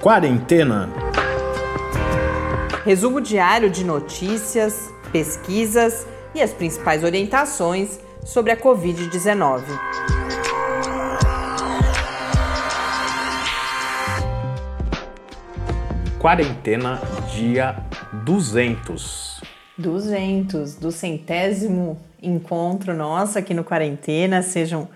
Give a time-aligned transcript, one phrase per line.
[0.00, 0.88] Quarentena.
[2.86, 9.62] Resumo diário de notícias, pesquisas e as principais orientações sobre a Covid-19.
[16.18, 16.98] Quarentena
[17.34, 17.84] dia
[18.24, 19.42] 200.
[19.76, 24.40] 200, do centésimo encontro nosso aqui no Quarentena.
[24.40, 24.88] Sejam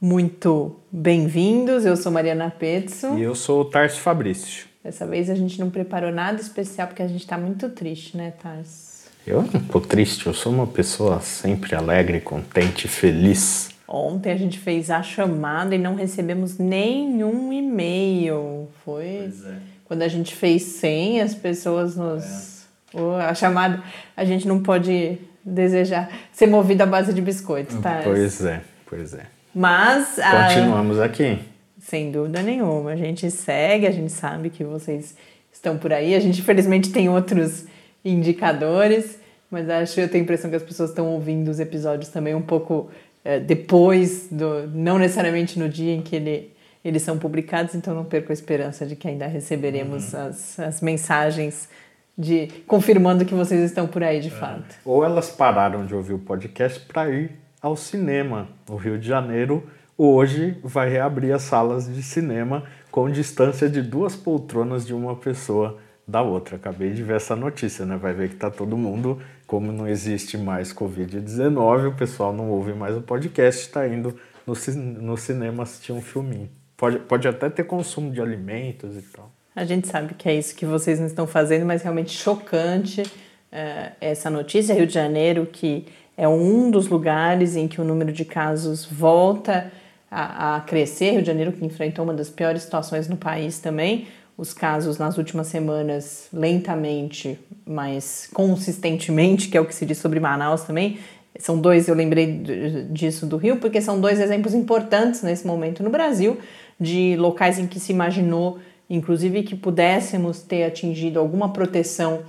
[0.00, 1.84] muito bem-vindos.
[1.84, 3.18] Eu sou Mariana Petzo.
[3.18, 4.64] E eu sou o Tarso Fabrício.
[4.82, 8.32] Dessa vez a gente não preparou nada especial porque a gente está muito triste, né,
[8.42, 9.10] Tarso?
[9.26, 13.68] Eu não tô triste, eu sou uma pessoa sempre alegre, contente, feliz.
[13.86, 18.68] Ontem a gente fez a chamada e não recebemos nenhum e-mail.
[18.82, 19.56] Foi é.
[19.84, 22.64] quando a gente fez 100, as pessoas nos.
[22.94, 23.24] É.
[23.28, 23.82] A chamada,
[24.16, 28.00] a gente não pode desejar ser movido à base de biscoitos, tá?
[28.02, 29.39] Pois é, pois é.
[29.54, 30.16] Mas.
[30.16, 31.04] Continuamos a...
[31.04, 31.38] aqui.
[31.78, 32.92] Sem dúvida nenhuma.
[32.92, 35.16] A gente segue, a gente sabe que vocês
[35.52, 36.14] estão por aí.
[36.14, 37.66] A gente, infelizmente, tem outros
[38.04, 39.18] indicadores,
[39.50, 42.42] mas acho eu tenho a impressão que as pessoas estão ouvindo os episódios também um
[42.42, 42.90] pouco
[43.24, 46.52] é, depois, do, não necessariamente no dia em que ele,
[46.84, 50.28] eles são publicados, então não perco a esperança de que ainda receberemos uhum.
[50.28, 51.68] as, as mensagens
[52.16, 54.30] de confirmando que vocês estão por aí de é.
[54.30, 54.76] fato.
[54.84, 58.48] Ou elas pararam de ouvir o podcast para ir ao cinema.
[58.68, 64.16] O Rio de Janeiro hoje vai reabrir as salas de cinema com distância de duas
[64.16, 66.56] poltronas de uma pessoa da outra.
[66.56, 67.96] Acabei de ver essa notícia, né?
[67.96, 72.72] Vai ver que tá todo mundo, como não existe mais Covid-19, o pessoal não ouve
[72.72, 74.54] mais o podcast, está indo no,
[75.02, 76.50] no cinema assistir um filminho.
[76.76, 79.30] Pode, pode até ter consumo de alimentos e tal.
[79.54, 83.92] A gente sabe que é isso que vocês não estão fazendo, mas realmente chocante uh,
[84.00, 84.74] essa notícia.
[84.74, 85.86] Rio de Janeiro, que
[86.20, 89.72] é um dos lugares em que o número de casos volta
[90.10, 91.12] a, a crescer.
[91.12, 94.06] Rio de Janeiro, que enfrentou uma das piores situações no país também
[94.40, 100.18] os casos nas últimas semanas lentamente, mas consistentemente, que é o que se diz sobre
[100.18, 100.98] Manaus também.
[101.38, 102.42] São dois, eu lembrei
[102.90, 106.38] disso do Rio, porque são dois exemplos importantes nesse momento no Brasil,
[106.80, 108.58] de locais em que se imaginou,
[108.88, 112.20] inclusive, que pudéssemos ter atingido alguma proteção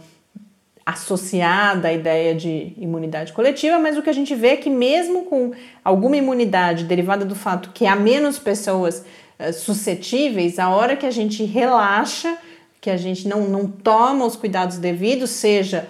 [0.85, 5.25] associada à ideia de imunidade coletiva, mas o que a gente vê é que, mesmo
[5.25, 5.51] com
[5.83, 9.05] alguma imunidade derivada do fato que há menos pessoas
[9.37, 12.35] eh, suscetíveis, a hora que a gente relaxa,
[12.79, 15.87] que a gente não, não toma os cuidados devidos, seja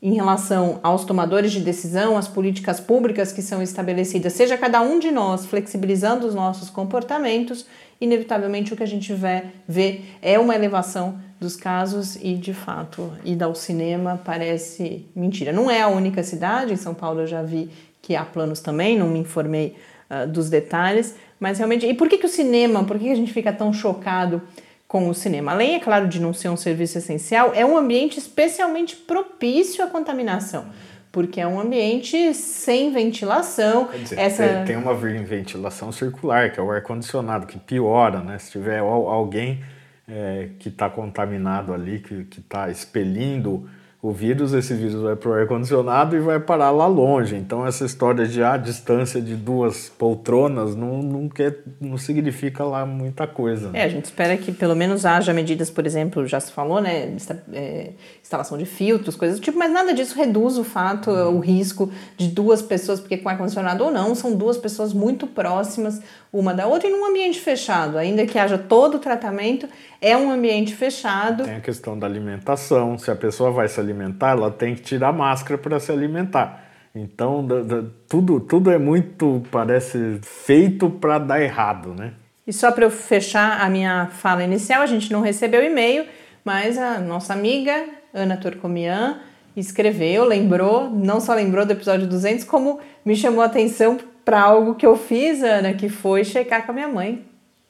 [0.00, 4.98] em relação aos tomadores de decisão, às políticas públicas que são estabelecidas, seja cada um
[4.98, 7.66] de nós flexibilizando os nossos comportamentos,
[8.00, 13.12] inevitavelmente o que a gente vê, vê é uma elevação dos casos e, de fato,
[13.24, 15.52] ir ao cinema parece mentira.
[15.52, 17.70] Não é a única cidade, em São Paulo eu já vi
[18.02, 19.76] que há planos também, não me informei
[20.10, 21.86] uh, dos detalhes, mas realmente.
[21.86, 24.42] E por que, que o cinema, por que, que a gente fica tão chocado
[24.88, 25.52] com o cinema?
[25.52, 29.86] Além, é claro, de não ser um serviço essencial, é um ambiente especialmente propício à
[29.86, 30.66] contaminação.
[31.12, 33.86] Porque é um ambiente sem ventilação.
[33.86, 34.64] Quer dizer, essa...
[34.66, 38.38] tem uma ventilação circular, que é o ar-condicionado, que piora, né?
[38.38, 39.62] Se tiver alguém
[40.08, 43.68] é, que está contaminado ali, que está expelindo
[44.00, 47.34] o vírus, esse vírus vai para o ar-condicionado e vai parar lá longe.
[47.34, 52.62] Então, essa história de a ah, distância de duas poltronas não, não, quer, não significa
[52.62, 53.70] lá muita coisa.
[53.70, 53.80] Né?
[53.80, 57.16] É, a gente espera que pelo menos haja medidas, por exemplo, já se falou, né?
[57.52, 57.90] É,
[58.28, 62.28] instalação de filtros, coisas do tipo, mas nada disso reduz o fato, o risco de
[62.28, 66.90] duas pessoas, porque com ar-condicionado ou não, são duas pessoas muito próximas uma da outra
[66.90, 69.66] e num ambiente fechado, ainda que haja todo o tratamento,
[69.98, 71.44] é um ambiente fechado.
[71.44, 75.08] Tem a questão da alimentação, se a pessoa vai se alimentar, ela tem que tirar
[75.08, 76.64] a máscara para se alimentar.
[76.94, 82.12] Então, da, da, tudo, tudo é muito, parece, feito para dar errado, né?
[82.46, 86.04] E só para eu fechar a minha fala inicial, a gente não recebeu e-mail,
[86.44, 89.20] mas a nossa amiga Ana Torcomian
[89.56, 94.74] escreveu, lembrou, não só lembrou do episódio 200, como me chamou a atenção para algo
[94.74, 97.24] que eu fiz, Ana, que foi checar com a minha mãe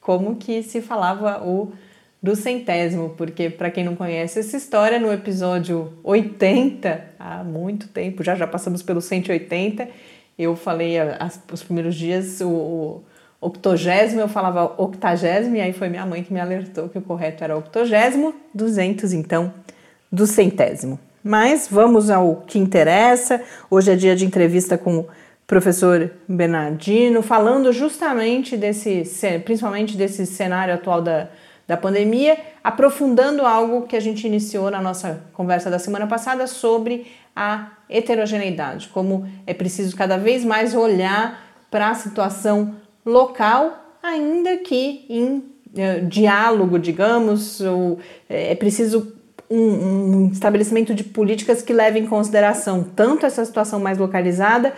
[0.09, 1.71] como que se falava o
[2.21, 8.23] do centésimo, porque para quem não conhece essa história, no episódio 80, há muito tempo,
[8.23, 9.87] já já passamos pelo 180,
[10.37, 13.03] eu falei as, os primeiros dias o, o
[13.39, 17.43] octogésimo, eu falava octagésimo, e aí foi minha mãe que me alertou que o correto
[17.43, 19.53] era octogésimo, 200 então,
[20.11, 20.99] do centésimo.
[21.23, 23.41] Mas vamos ao que interessa.
[23.69, 25.05] Hoje é dia de entrevista com
[25.45, 29.03] professor Bernardino, falando justamente desse,
[29.43, 31.27] principalmente desse cenário atual da,
[31.67, 37.07] da pandemia, aprofundando algo que a gente iniciou na nossa conversa da semana passada sobre
[37.35, 42.75] a heterogeneidade, como é preciso cada vez mais olhar para a situação
[43.05, 49.18] local, ainda que em uh, diálogo, digamos, ou é preciso
[49.49, 54.73] um, um estabelecimento de políticas que levem em consideração tanto essa situação mais localizada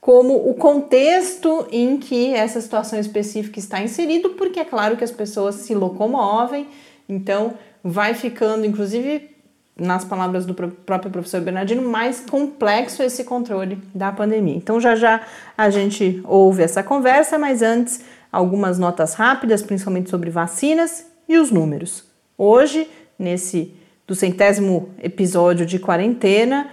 [0.00, 5.10] como o contexto em que essa situação específica está inserido, porque é claro que as
[5.10, 6.68] pessoas se locomovem,
[7.08, 9.30] então vai ficando, inclusive
[9.76, 14.56] nas palavras do próprio professor Bernardino, mais complexo esse controle da pandemia.
[14.56, 15.22] Então já já
[15.56, 21.50] a gente ouve essa conversa, mas antes algumas notas rápidas, principalmente sobre vacinas e os
[21.50, 22.04] números.
[22.36, 22.88] Hoje,
[23.18, 23.72] nesse
[24.06, 26.68] do centésimo episódio de quarentena,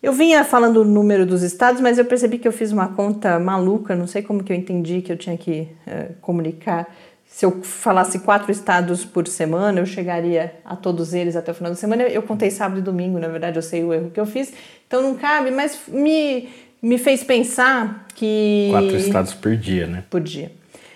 [0.00, 3.38] Eu vinha falando o número dos estados, mas eu percebi que eu fiz uma conta
[3.38, 6.86] maluca, não sei como que eu entendi que eu tinha que uh, comunicar.
[7.26, 11.72] Se eu falasse quatro estados por semana, eu chegaria a todos eles até o final
[11.72, 12.04] da semana.
[12.04, 14.52] Eu contei sábado e domingo, na verdade eu sei o erro que eu fiz,
[14.86, 16.48] então não cabe, mas me,
[16.80, 18.68] me fez pensar que.
[18.70, 20.04] Quatro estados por dia, né?
[20.08, 20.52] Por dia.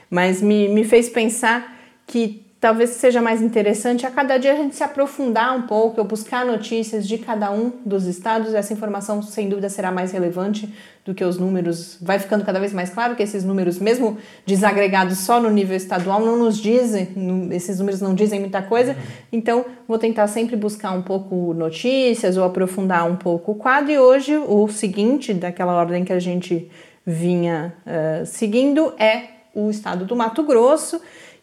[0.08, 1.76] Mas me, me fez pensar
[2.06, 6.04] que talvez seja mais interessante a cada dia a gente se aprofundar um pouco, eu
[6.04, 8.54] buscar notícias de cada um dos estados.
[8.54, 10.72] Essa informação, sem dúvida, será mais relevante
[11.04, 11.98] do que os números.
[12.00, 14.16] Vai ficando cada vez mais claro que esses números, mesmo
[14.46, 17.08] desagregados só no nível estadual, não nos dizem,
[17.50, 18.96] esses números não dizem muita coisa.
[19.32, 23.90] Então, vou tentar sempre buscar um pouco notícias ou aprofundar um pouco o quadro.
[23.90, 26.70] E hoje, o seguinte, daquela ordem que a gente
[27.04, 31.00] vinha uh, seguindo, é o estado do Mato Grosso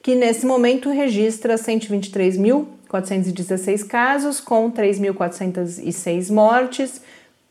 [0.10, 7.00] que nesse momento registra 123.416 casos, com 3.406 mortes,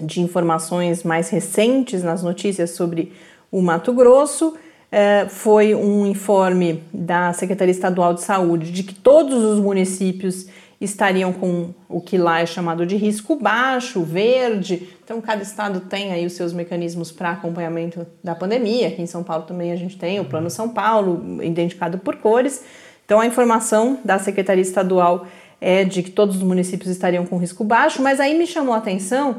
[0.00, 3.12] de informações mais recentes nas notícias sobre
[3.50, 4.56] o Mato Grosso.
[4.92, 10.46] É, foi um informe da Secretaria Estadual de Saúde de que todos os municípios
[10.80, 14.88] estariam com o que lá é chamado de risco baixo, verde.
[15.04, 18.88] Então, cada estado tem aí os seus mecanismos para acompanhamento da pandemia.
[18.88, 22.64] Aqui em São Paulo também a gente tem o Plano São Paulo, identificado por cores.
[23.04, 25.26] Então, a informação da Secretaria Estadual
[25.60, 28.78] é de que todos os municípios estariam com risco baixo, mas aí me chamou a
[28.78, 29.36] atenção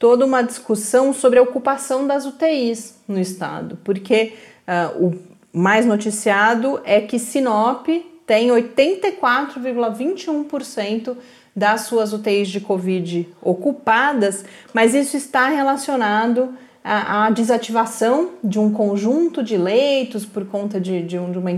[0.00, 4.32] toda uma discussão sobre a ocupação das UTIs no estado, porque
[4.66, 5.14] uh, o
[5.52, 7.86] mais noticiado é que Sinop
[8.26, 11.18] tem 84,21%
[11.54, 14.42] das suas UTIs de Covid ocupadas,
[14.72, 21.18] mas isso está relacionado à, desativação de um conjunto de leitos por conta de, de,
[21.18, 21.52] um, de uma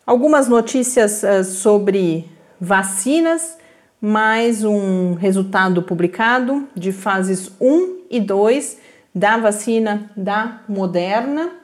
[0.05, 2.27] Algumas notícias uh, sobre
[2.59, 3.57] vacinas,
[4.01, 8.77] mais um resultado publicado de fases 1 e 2
[9.13, 11.60] da vacina da Moderna.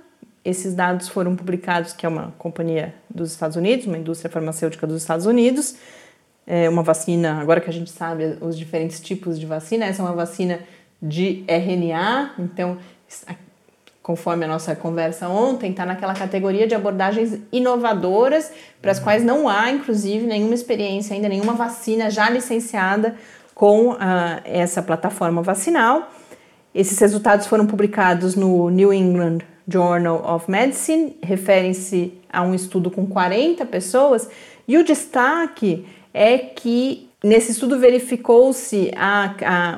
[0.48, 5.01] Esses dados foram publicados, que é uma companhia dos Estados Unidos, uma indústria farmacêutica dos
[5.01, 5.75] Estados Unidos.
[6.48, 10.06] É uma vacina, agora que a gente sabe os diferentes tipos de vacina, essa é
[10.06, 10.62] uma vacina
[11.01, 12.77] de RNA, então
[14.01, 18.50] conforme a nossa conversa ontem, está naquela categoria de abordagens inovadoras,
[18.82, 23.18] para as quais não há, inclusive, nenhuma experiência ainda, nenhuma vacina já licenciada
[23.54, 23.98] com uh,
[24.46, 26.10] essa plataforma vacinal.
[26.74, 33.05] Esses resultados foram publicados no New England Journal of Medicine, referem-se a um estudo com
[33.05, 34.29] 40 pessoas,
[34.67, 38.91] e o destaque é que Nesse estudo verificou-se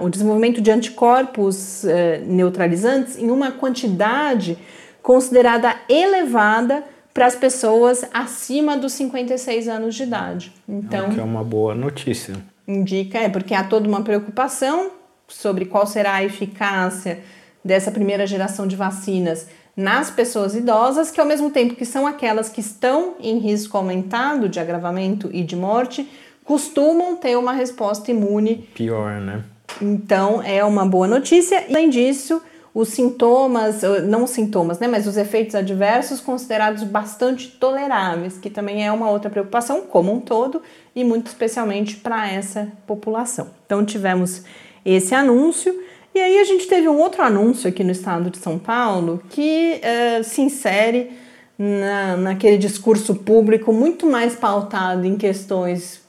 [0.01, 4.57] o desenvolvimento de anticorpos eh, neutralizantes em uma quantidade
[5.01, 10.51] considerada elevada para as pessoas acima dos 56 anos de idade.
[10.67, 12.35] Então, é uma boa notícia.
[12.67, 14.91] Indica, é porque há toda uma preocupação
[15.25, 17.21] sobre qual será a eficácia
[17.63, 19.47] dessa primeira geração de vacinas
[19.79, 24.49] nas pessoas idosas, que ao mesmo tempo que são aquelas que estão em risco aumentado
[24.49, 26.05] de agravamento e de morte,
[26.43, 29.41] costumam ter uma resposta imune pior, né?
[29.81, 31.63] Então é uma boa notícia.
[31.69, 32.41] Além disso,
[32.73, 38.85] os sintomas, não os sintomas, né, mas os efeitos adversos considerados bastante toleráveis, que também
[38.85, 40.61] é uma outra preocupação como um todo
[40.93, 43.47] e muito especialmente para essa população.
[43.65, 44.43] Então tivemos
[44.83, 45.73] esse anúncio
[46.13, 49.79] e aí a gente teve um outro anúncio aqui no estado de São Paulo que
[49.79, 51.11] uh, se insere
[51.57, 56.01] na, naquele discurso público muito mais pautado em questões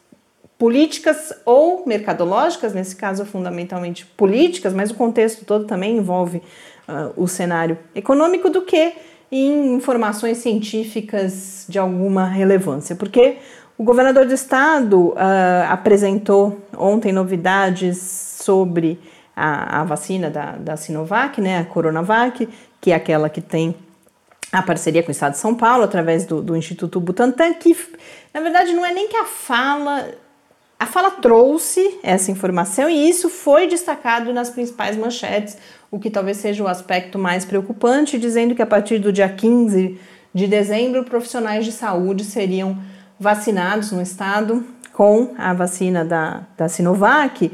[0.61, 7.26] políticas ou mercadológicas, nesse caso fundamentalmente políticas, mas o contexto todo também envolve uh, o
[7.26, 8.92] cenário econômico, do que
[9.33, 13.38] em informações científicas de alguma relevância, porque
[13.78, 15.16] o governador do estado uh,
[15.71, 17.97] apresentou ontem novidades
[18.42, 19.00] sobre
[19.40, 22.47] a, a vacina da, da Sinovac, né, a Coronavac,
[22.80, 23.75] que é aquela que tem
[24.52, 27.75] a parceria com o Estado de São Paulo, através do, do Instituto Butantan, que
[28.35, 30.09] na verdade não é nem que a fala
[30.78, 35.59] a fala trouxe essa informação e isso foi destacado nas principais manchetes,
[35.90, 40.00] o que talvez seja o aspecto mais preocupante, dizendo que a partir do dia 15
[40.32, 42.78] de dezembro, profissionais de saúde seriam
[43.18, 47.52] vacinados no estado com a vacina da, da Sinovac,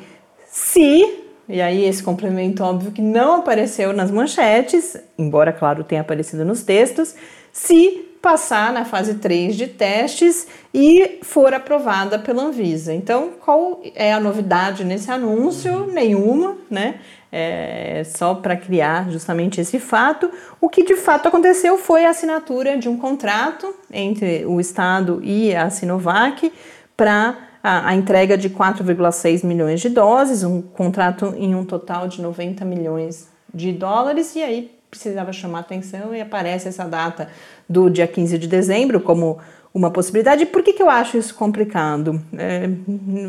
[0.48, 6.44] se, e aí esse complemento óbvio que não apareceu nas manchetes, embora, claro, tenha aparecido
[6.44, 7.14] nos textos,
[7.52, 12.92] se passar na fase 3 de testes e for aprovada pela Anvisa.
[12.92, 15.86] Então, qual é a novidade nesse anúncio?
[15.92, 16.96] Nenhuma, né?
[17.30, 20.28] É só para criar justamente esse fato.
[20.60, 25.54] O que de fato aconteceu foi a assinatura de um contrato entre o Estado e
[25.54, 26.52] a Sinovac
[26.96, 32.22] para a, a, entrega de 4,6 milhões de doses, um contrato em um total de
[32.22, 37.28] 90 milhões de dólares, e aí precisava chamar atenção e aparece essa data
[37.68, 39.38] do dia 15 de dezembro como
[39.74, 40.46] uma possibilidade.
[40.46, 42.22] Por que, que eu acho isso complicado?
[42.38, 42.70] É,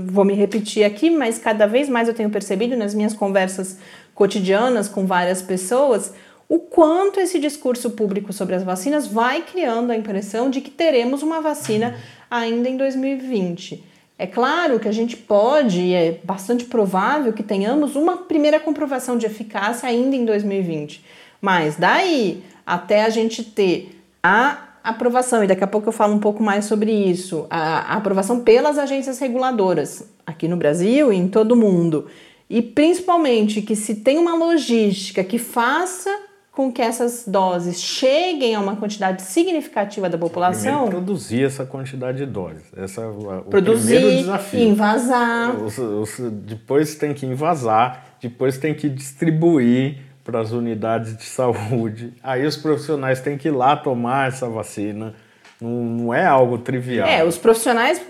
[0.05, 3.79] vou me repetir aqui, mas cada vez mais eu tenho percebido nas minhas conversas
[4.13, 6.13] cotidianas com várias pessoas
[6.47, 11.23] o quanto esse discurso público sobre as vacinas vai criando a impressão de que teremos
[11.23, 11.97] uma vacina
[12.29, 13.96] ainda em 2020.
[14.19, 19.17] É claro que a gente pode, e é bastante provável que tenhamos uma primeira comprovação
[19.17, 21.03] de eficácia ainda em 2020.
[21.39, 26.19] Mas daí até a gente ter a aprovação, e daqui a pouco eu falo um
[26.19, 31.27] pouco mais sobre isso, a, a aprovação pelas agências reguladoras aqui no Brasil e em
[31.27, 32.07] todo o mundo.
[32.49, 36.09] E principalmente que se tem uma logística que faça
[36.57, 40.87] com que essas doses cheguem a uma quantidade significativa da população.
[40.87, 42.63] Primeiro produzir essa quantidade de doses.
[42.75, 44.59] Essa é o produzir, primeiro desafio.
[44.61, 45.55] Invasar.
[45.55, 52.11] Os, os, depois tem que invasar, depois tem que distribuir para as unidades de saúde.
[52.23, 55.13] Aí os profissionais têm que ir lá tomar essa vacina.
[55.61, 57.07] Não, não é algo trivial.
[57.07, 58.01] É, os profissionais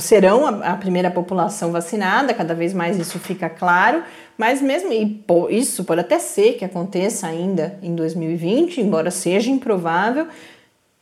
[0.00, 4.02] serão a, a, primeira população vacinada, cada vez mais isso fica claro,
[4.36, 10.26] mas mesmo e, isso pode até ser que aconteça ainda em 2020, embora seja improvável.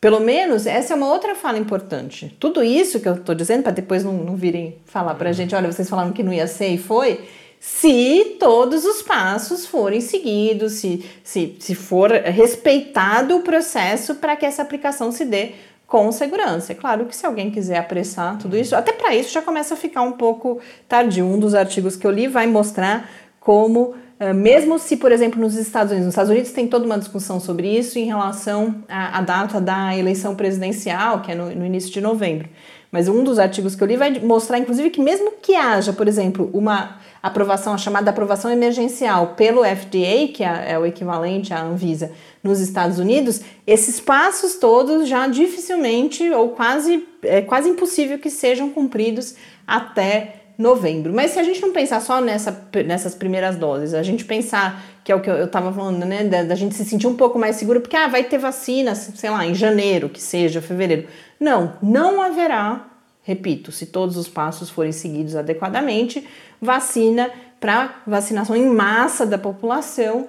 [0.01, 2.35] Pelo menos essa é uma outra fala importante.
[2.41, 5.55] Tudo isso que eu estou dizendo, para depois não, não virem falar para a gente,
[5.55, 7.21] olha, vocês falaram que não ia ser e foi,
[7.61, 14.47] se todos os passos forem seguidos, se, se, se for respeitado o processo para que
[14.47, 15.53] essa aplicação se dê
[15.91, 16.71] com segurança.
[16.71, 19.77] É claro que se alguém quiser apressar tudo isso, até para isso já começa a
[19.77, 21.27] ficar um pouco tardio.
[21.27, 25.55] Um dos artigos que eu li vai mostrar como Uh, mesmo se, por exemplo, nos
[25.55, 29.23] Estados Unidos, nos Estados Unidos tem toda uma discussão sobre isso em relação à, à
[29.23, 32.47] data da eleição presidencial, que é no, no, início de novembro.
[32.93, 36.07] Mas um dos artigos que eu li vai mostrar, inclusive, que mesmo que haja, por
[36.07, 41.63] exemplo, uma aprovação, a chamada aprovação emergencial pelo FDA, que é, é o equivalente à
[41.63, 48.31] Anvisa nos Estados Unidos, esses passos todos já dificilmente ou quase é quase impossível que
[48.31, 49.35] sejam cumpridos
[49.67, 51.13] até novembro.
[51.13, 55.11] Mas se a gente não pensar só nessa, nessas primeiras doses, a gente pensar, que
[55.11, 57.57] é o que eu estava falando, né, da, da, gente se sentir um pouco mais
[57.57, 61.09] seguro, porque ah, vai ter vacina, sei lá, em janeiro, que seja, fevereiro.
[61.39, 62.87] Não, não haverá,
[63.23, 66.27] repito, se todos os passos forem seguidos adequadamente,
[66.61, 70.29] vacina para vacinação em massa da população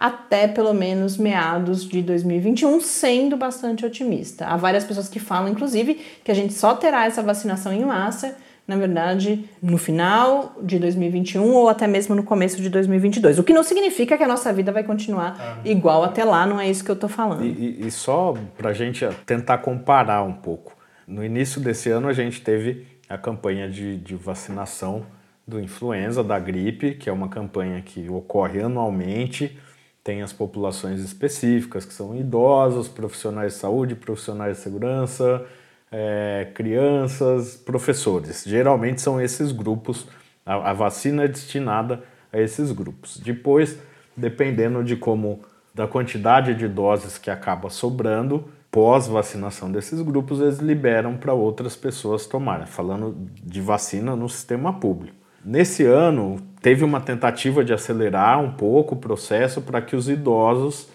[0.00, 4.46] até pelo menos meados de 2021, sendo bastante otimista.
[4.46, 8.34] Há várias pessoas que falam, inclusive, que a gente só terá essa vacinação em massa
[8.70, 13.40] na verdade, no final de 2021 ou até mesmo no começo de 2022.
[13.40, 15.58] O que não significa que a nossa vida vai continuar ah.
[15.64, 17.44] igual até lá, não é isso que eu estou falando.
[17.44, 20.76] E, e só para a gente tentar comparar um pouco.
[21.04, 25.04] No início desse ano, a gente teve a campanha de, de vacinação
[25.44, 29.58] do influenza, da gripe, que é uma campanha que ocorre anualmente.
[30.02, 35.46] Tem as populações específicas, que são idosos, profissionais de saúde, profissionais de segurança,
[35.92, 38.44] é, crianças, professores.
[38.46, 40.06] Geralmente são esses grupos,
[40.44, 42.02] a, a, vacina é destinada
[42.32, 43.18] a esses grupos.
[43.18, 43.78] Depois,
[44.16, 45.40] dependendo de como,
[45.74, 52.26] da quantidade de doses que acaba sobrando, pós-vacinação desses grupos, eles liberam para outras pessoas
[52.26, 55.16] tomarem, falando de vacina no sistema público.
[55.44, 60.88] Nesse ano, teve uma tentativa de acelerar um pouco o processo para que os idosos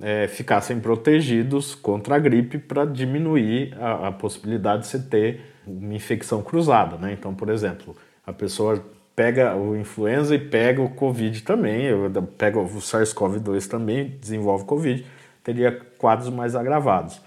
[0.00, 5.94] é, ficassem protegidos contra a gripe para diminuir a, a, possibilidade de você ter uma
[5.94, 6.96] infecção cruzada.
[6.96, 7.12] Né?
[7.12, 8.82] Então, por exemplo, a pessoa
[9.16, 11.88] pega o influenza e pega o Covid também,
[12.36, 15.04] pega o SARS-CoV-2 também, desenvolve Covid,
[15.42, 17.20] teria quadros mais agravados.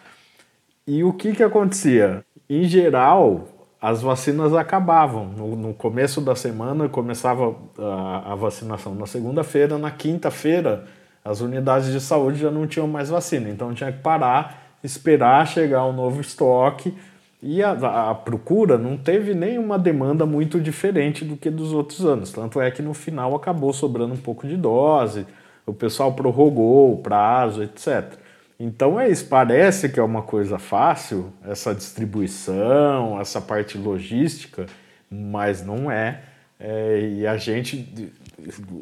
[0.88, 2.24] E o que, que acontecia?
[2.50, 3.48] Em geral,
[3.82, 5.26] as vacinas acabavam.
[5.26, 10.86] No, no começo da semana começava a, a vacinação na segunda-feira, na quinta-feira
[11.24, 15.86] as unidades de saúde já não tinham mais vacina, então tinha que parar, esperar chegar
[15.86, 16.94] um novo estoque
[17.44, 17.72] e a,
[18.10, 22.32] a, procura não teve nenhuma demanda muito diferente do que dos outros anos.
[22.32, 25.26] Tanto é que no final acabou sobrando um pouco de dose,
[25.66, 28.14] o pessoal prorrogou o prazo, etc.
[28.64, 34.68] Então é isso, parece que é uma coisa fácil, essa distribuição, essa parte logística,
[35.10, 36.22] mas não é.
[36.60, 38.14] é e a gente,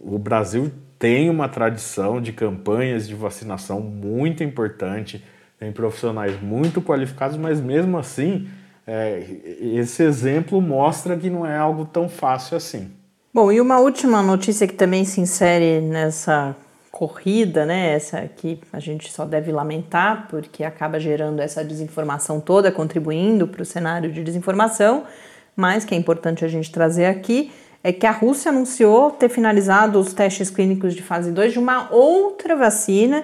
[0.03, 5.23] o Brasil tem uma tradição de campanhas de vacinação muito importante,
[5.57, 8.49] tem profissionais muito qualificados, mas mesmo assim,
[8.85, 9.23] é,
[9.61, 12.91] esse exemplo mostra que não é algo tão fácil assim.
[13.33, 16.53] Bom, e uma última notícia que também se insere nessa
[16.91, 17.93] corrida, né?
[17.93, 23.61] Essa que a gente só deve lamentar, porque acaba gerando essa desinformação toda, contribuindo para
[23.61, 25.03] o cenário de desinformação,
[25.55, 27.51] mas que é importante a gente trazer aqui
[27.83, 31.89] é que a Rússia anunciou ter finalizado os testes clínicos de fase 2 de uma
[31.91, 33.23] outra vacina.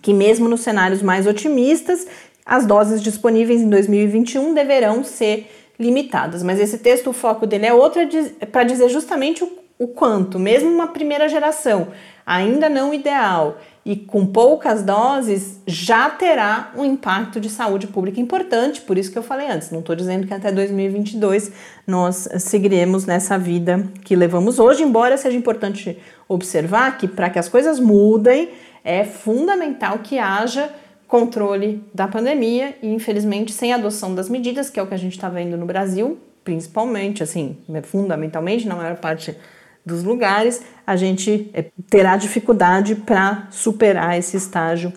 [0.00, 2.06] que mesmo nos cenários mais otimistas,
[2.46, 6.42] as doses disponíveis em 2021 deverão ser limitadas.
[6.42, 8.00] Mas esse texto, o foco dele é outro,
[8.40, 11.88] é para dizer justamente o, o quanto, mesmo uma primeira geração,
[12.24, 18.80] ainda não ideal e com poucas doses, já terá um impacto de saúde pública importante.
[18.80, 21.50] Por isso que eu falei antes, não estou dizendo que até 2022
[21.86, 27.48] nós seguiremos nessa vida que levamos hoje, embora seja importante observar que para que as
[27.48, 28.50] coisas mudem,
[28.84, 30.70] é fundamental que haja
[31.06, 35.12] controle da pandemia e, infelizmente, sem adoção das medidas, que é o que a gente
[35.12, 39.36] está vendo no Brasil, principalmente, assim, fundamentalmente, na maior parte
[39.84, 44.92] dos lugares, a gente é, terá dificuldade para superar esse estágio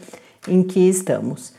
[0.47, 1.53] em que estamos.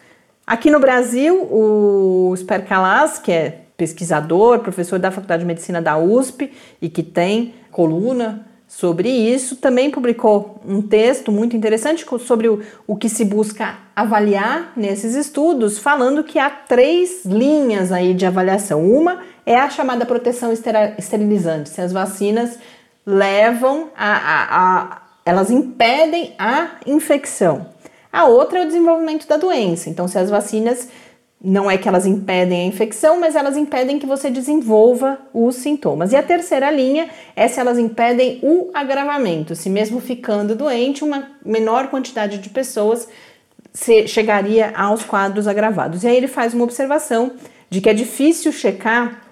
[0.47, 5.99] Aqui no Brasil, o Sper Calas, que é pesquisador, professor da Faculdade de Medicina da
[5.99, 12.63] USP e que tem coluna sobre isso, também publicou um texto muito interessante sobre o,
[12.87, 18.85] o que se busca avaliar nesses estudos, falando que há três linhas aí de avaliação.
[18.85, 22.59] Uma é a chamada proteção esterilizante, se as vacinas
[23.07, 27.67] levam a, a, a elas impedem a infecção.
[28.13, 29.91] A outra é o desenvolvimento da doença.
[29.91, 30.89] Então, se as vacinas
[31.43, 36.13] não é que elas impedem a infecção, mas elas impedem que você desenvolva os sintomas.
[36.13, 41.29] E a terceira linha é se elas impedem o agravamento, se mesmo ficando doente, uma
[41.45, 43.07] menor quantidade de pessoas
[44.07, 46.03] chegaria aos quadros agravados.
[46.03, 47.33] E aí ele faz uma observação
[47.69, 49.26] de que é difícil checar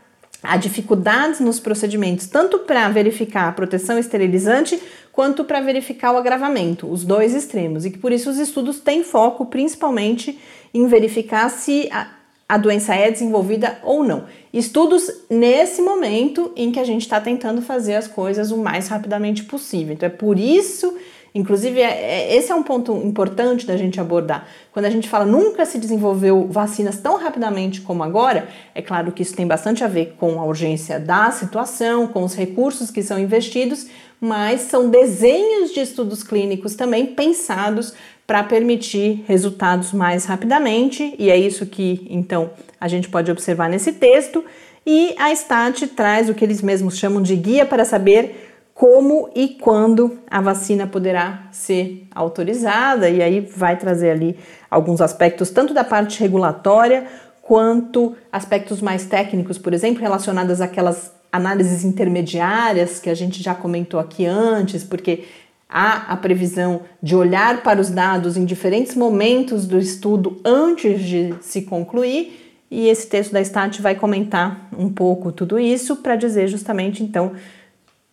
[0.45, 4.81] Há dificuldades nos procedimentos, tanto para verificar a proteção esterilizante
[5.11, 9.03] quanto para verificar o agravamento, os dois extremos, e que por isso os estudos têm
[9.03, 10.39] foco principalmente
[10.73, 12.09] em verificar se a,
[12.49, 14.25] a doença é desenvolvida ou não.
[14.53, 19.45] Estudos nesse momento em que a gente está tentando fazer as coisas o mais rapidamente
[19.45, 19.95] possível.
[19.95, 20.97] Então é por isso
[21.35, 24.47] Inclusive, é, é, esse é um ponto importante da gente abordar.
[24.73, 29.23] Quando a gente fala nunca se desenvolveu vacinas tão rapidamente como agora, é claro que
[29.23, 33.19] isso tem bastante a ver com a urgência da situação, com os recursos que são
[33.19, 33.89] investidos,
[34.21, 37.95] mas são desenhos de estudos clínicos também pensados
[38.25, 43.93] para permitir resultados mais rapidamente, e é isso que então a gente pode observar nesse
[43.93, 44.45] texto.
[44.87, 49.51] E a STAT traz o que eles mesmos chamam de guia para saber como e
[49.51, 54.37] quando a vacina poderá ser autorizada, e aí vai trazer ali
[54.69, 57.07] alguns aspectos, tanto da parte regulatória
[57.41, 64.01] quanto aspectos mais técnicos, por exemplo, relacionados àquelas análises intermediárias que a gente já comentou
[64.01, 65.25] aqui antes, porque
[65.69, 71.35] há a previsão de olhar para os dados em diferentes momentos do estudo antes de
[71.41, 72.41] se concluir.
[72.71, 77.33] E esse texto da STAT vai comentar um pouco tudo isso para dizer justamente então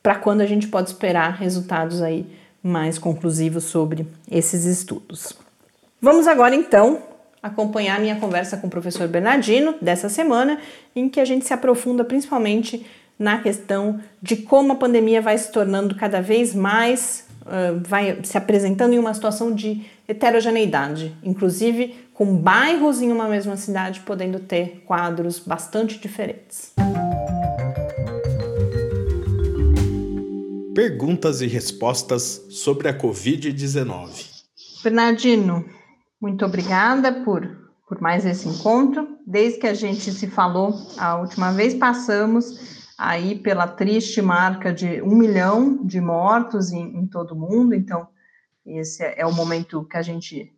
[0.02, 2.26] para quando a gente pode esperar resultados aí
[2.64, 5.34] mais conclusivos sobre esses estudos.
[6.02, 7.02] Vamos agora então
[7.42, 10.60] acompanhar minha conversa com o professor Bernardino dessa semana,
[10.96, 12.86] em que a gente se aprofunda principalmente
[13.18, 18.38] na questão de como a pandemia vai se tornando cada vez mais, uh, vai se
[18.38, 24.84] apresentando em uma situação de heterogeneidade, inclusive com bairros em uma mesma cidade podendo ter
[24.86, 26.74] quadros bastante diferentes.
[30.74, 34.44] Perguntas e respostas sobre a Covid-19.
[34.82, 35.66] Bernardino,
[36.20, 37.46] muito obrigada por,
[37.88, 39.18] por mais esse encontro.
[39.28, 45.02] Desde que a gente se falou a última vez, passamos aí pela triste marca de
[45.02, 47.76] um milhão de mortos em, em todo o mundo.
[47.76, 48.08] Então,
[48.66, 50.54] esse é o momento que a gente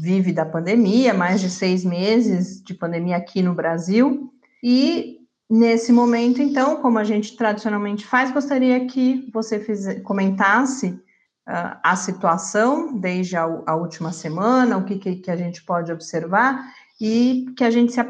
[0.00, 4.32] vive da pandemia, mais de seis meses de pandemia aqui no Brasil.
[4.62, 5.17] E
[5.50, 11.96] Nesse momento, então, como a gente tradicionalmente faz, gostaria que você fiz, comentasse uh, a
[11.96, 17.46] situação desde a, a, última semana, o que, que, que, a gente pode observar e
[17.56, 18.00] que a gente se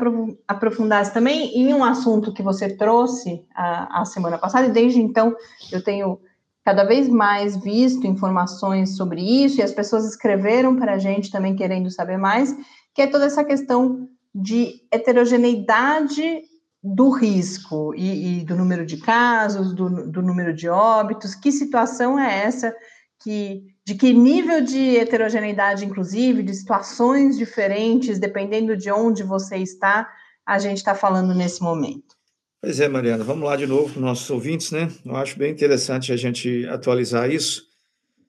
[0.48, 5.36] aprofundasse também em um assunto que você trouxe a, a semana passada, e desde então
[5.70, 6.18] eu tenho
[6.64, 11.54] cada vez mais visto informações sobre isso, e as pessoas escreveram para a gente também
[11.54, 12.52] querendo saber mais,
[12.92, 16.42] que é toda essa questão de heterogeneidade
[16.82, 22.18] do risco e, e, do número de casos, do, do, número de óbitos, que situação
[22.18, 22.74] é essa
[23.20, 30.06] que de que nível de heterogeneidade, inclusive, de situações diferentes, dependendo de onde você está,
[30.44, 32.14] a gente está falando nesse momento.
[32.60, 34.92] Pois é, Mariana, vamos lá de novo para nossos ouvintes, né?
[35.06, 37.62] Eu acho bem interessante a gente atualizar isso,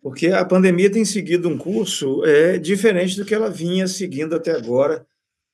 [0.02, 4.52] porque a pandemia tem seguido um curso é, diferente do que ela vinha seguindo até
[4.52, 5.06] agora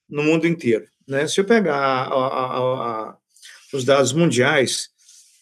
[0.08, 0.86] no mundo inteiro.
[1.08, 1.28] Né?
[1.28, 3.18] Se eu pegar a, a, a,
[3.74, 4.90] os dados mundiais,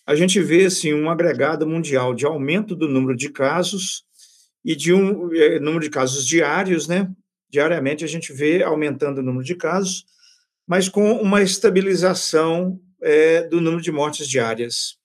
[0.05, 4.03] a gente vê assim, um agregado mundial de aumento do número de casos
[4.63, 7.09] e de um é, número de casos diários, né?
[7.49, 10.05] Diariamente a gente vê aumentando o número de casos,
[10.67, 14.97] mas com uma estabilização é, do número de mortes diárias.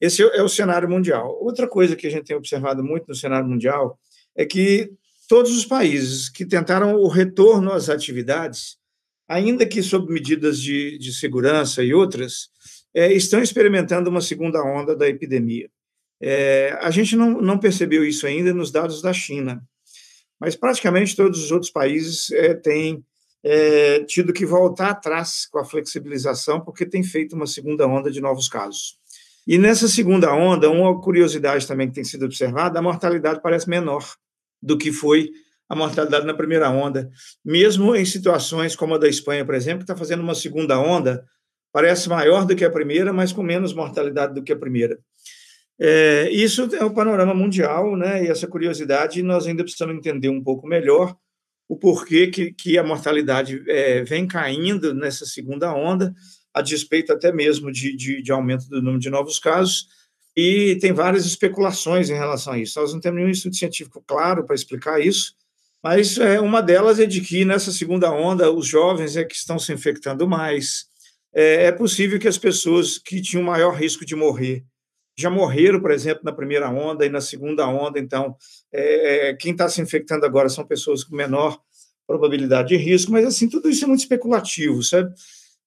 [0.00, 1.38] Esse é o cenário mundial.
[1.40, 3.98] Outra coisa que a gente tem observado muito no cenário mundial
[4.36, 4.90] é que
[5.28, 8.76] todos os países que tentaram o retorno às atividades,
[9.28, 12.48] ainda que sob medidas de, de segurança e outras,
[12.94, 15.68] é, estão experimentando uma segunda onda da epidemia.
[16.20, 19.62] É, a gente não, não percebeu isso ainda nos dados da China,
[20.38, 23.04] mas praticamente todos os outros países é, têm
[23.42, 28.20] é, tido que voltar atrás com a flexibilização, porque tem feito uma segunda onda de
[28.20, 28.96] novos casos.
[29.46, 34.02] E nessa segunda onda, uma curiosidade também que tem sido observada, a mortalidade parece menor
[34.62, 35.30] do que foi
[35.74, 37.10] a mortalidade na primeira onda,
[37.44, 41.24] mesmo em situações como a da Espanha, por exemplo, que está fazendo uma segunda onda,
[41.72, 44.98] parece maior do que a primeira, mas com menos mortalidade do que a primeira.
[45.78, 48.24] É, isso é o panorama mundial, né?
[48.24, 51.16] E essa curiosidade nós ainda precisamos entender um pouco melhor
[51.68, 56.14] o porquê que, que a mortalidade é, vem caindo nessa segunda onda,
[56.52, 59.88] a despeito até mesmo de, de, de, aumento do número de novos casos,
[60.36, 62.78] e tem várias especulações em relação a isso.
[62.80, 65.34] Nós não temos nenhum estudo científico claro para explicar isso,
[65.84, 69.58] mas é, uma delas é de que nessa segunda onda os jovens é que estão
[69.58, 70.86] se infectando mais.
[71.34, 74.64] É, é possível que as pessoas que tinham maior risco de morrer
[75.16, 78.00] já morreram, por exemplo, na primeira onda e na segunda onda.
[78.00, 78.34] Então,
[78.72, 81.60] é, é quem está se infectando agora são pessoas com menor
[82.06, 85.12] probabilidade de risco, mas assim, tudo isso é muito especulativo, sabe?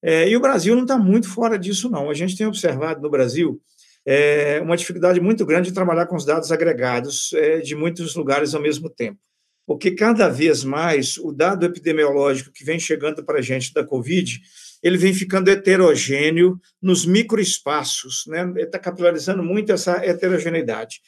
[0.01, 2.09] É, e o Brasil não está muito fora disso, não.
[2.09, 3.61] A gente tem observado no Brasil
[4.03, 8.55] é, uma dificuldade muito grande de trabalhar com os dados agregados é, de muitos lugares
[8.55, 9.19] ao mesmo tempo.
[9.67, 14.41] Porque cada vez mais o dado epidemiológico que vem chegando para a gente da Covid
[14.81, 18.53] ele vem ficando heterogêneo nos microespaços, né?
[18.57, 21.01] Está capilarizando muito essa heterogeneidade.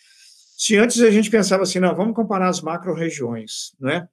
[0.57, 4.07] Se antes a gente pensava assim, não, vamos comparar as macro-regiões, né?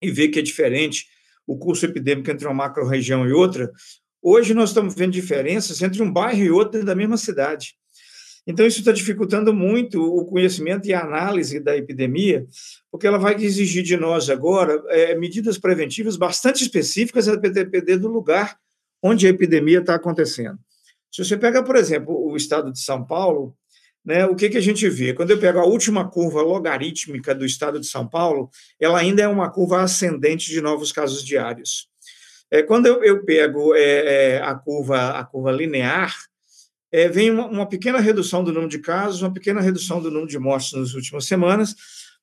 [0.00, 1.06] E ver que é diferente
[1.46, 3.70] o curso epidêmico entre uma macro-região e outra,
[4.20, 7.76] hoje nós estamos vendo diferenças entre um bairro e outro da mesma cidade.
[8.46, 12.46] Então, isso está dificultando muito o conhecimento e a análise da epidemia,
[12.90, 18.08] porque ela vai exigir de nós agora é, medidas preventivas bastante específicas a depender do
[18.08, 18.58] lugar
[19.02, 20.58] onde a epidemia está acontecendo.
[21.10, 23.54] Se você pega, por exemplo, o estado de São Paulo,
[24.04, 25.12] né, o que, que a gente vê?
[25.12, 28.50] Quando eu pego a última curva logarítmica do estado de São Paulo,
[28.80, 31.88] ela ainda é uma curva ascendente de novos casos diários.
[32.50, 33.80] É, quando eu, eu pego é,
[34.34, 36.14] é, a, curva, a curva linear,
[36.92, 40.28] é, vem uma, uma, pequena redução do número de casos, uma pequena redução do número
[40.28, 41.74] de mortes nas últimas semanas,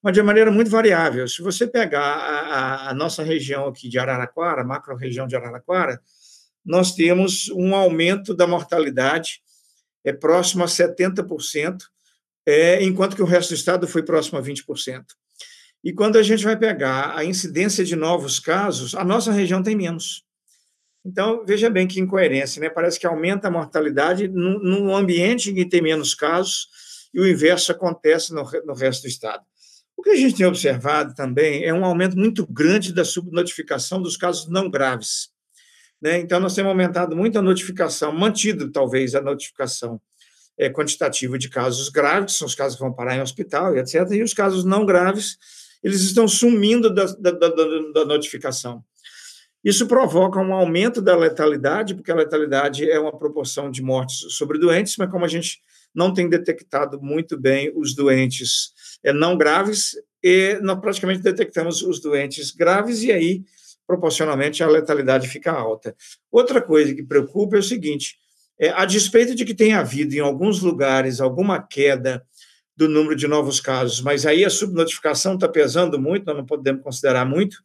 [0.02, 1.28] mas de maneira muito variável.
[1.28, 6.00] Se você pegar a, a, a nossa região aqui de Araraquara, macro-região de Araraquara,
[6.64, 9.42] nós temos um aumento da mortalidade
[10.04, 11.78] é próximo a 70%,
[12.46, 15.04] é, enquanto que o resto do estado foi próximo a 20%.
[15.84, 19.76] E quando a gente vai pegar a incidência de novos casos, a nossa região tem
[19.76, 20.24] menos.
[21.06, 22.70] Então, veja bem que incoerência, né?
[22.70, 26.68] Parece que aumenta a mortalidade num, ambiente em que tem menos casos
[27.14, 29.44] e o inverso acontece no, no resto do estado.
[29.96, 34.16] O que a gente tem observado também é um aumento muito grande da subnotificação dos
[34.16, 35.30] casos não graves.
[36.02, 36.20] Né?
[36.20, 40.00] Então, nós temos aumentado muito a notificação, mantido talvez a notificação
[40.58, 44.10] é, quantitativa de casos graves, são os casos que vão parar em hospital e etc.,
[44.12, 45.38] e os casos não graves,
[45.82, 47.50] eles estão sumindo da, da, da,
[47.94, 48.84] da notificação.
[49.64, 54.58] Isso provoca um aumento da letalidade, porque a letalidade é uma proporção de mortes sobre
[54.58, 55.62] doentes, mas como a gente
[55.94, 58.72] não tem detectado muito bem os doentes
[59.04, 63.44] é, não graves, e nós praticamente detectamos os doentes graves, e aí
[63.88, 65.96] proporcionalmente a letalidade fica alta.
[66.32, 68.18] Outra coisa que preocupa é o seguinte:
[68.60, 72.24] é, a despeito de que tenha havido em alguns lugares alguma queda
[72.78, 76.82] do número de novos casos, mas aí a subnotificação está pesando muito, nós não podemos
[76.82, 77.58] considerar muito,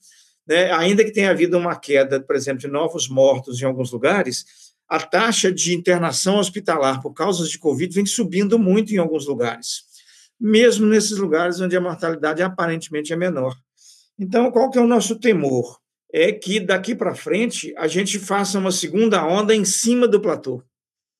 [0.46, 0.70] né?
[0.72, 4.44] ainda que tenha havido uma queda, por exemplo, de novos mortos em alguns lugares,
[4.88, 9.82] a taxa de internação hospitalar por causas de Covid vem subindo muito em alguns lugares,
[10.38, 13.56] mesmo nesses lugares onde a mortalidade aparentemente é menor.
[14.18, 15.82] Então, qual que é o nosso temor?
[16.16, 20.62] é que daqui para frente a gente faça uma segunda onda em cima do platô.